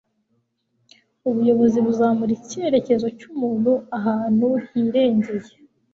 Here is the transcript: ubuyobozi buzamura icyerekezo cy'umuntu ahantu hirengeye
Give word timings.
ubuyobozi 1.29 1.77
buzamura 1.85 2.31
icyerekezo 2.39 3.05
cy'umuntu 3.19 3.71
ahantu 3.97 4.47
hirengeye 4.69 5.51